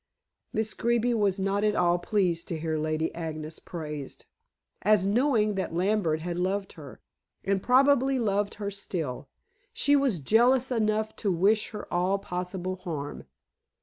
[0.51, 4.25] Miss Greeby was not at all pleased to hear Lady Agnes praised;
[4.81, 6.99] as, knowing that Lambert had loved her,
[7.43, 9.29] and probably loved her still,
[9.71, 13.25] she was jealous enough to wish her all possible harm.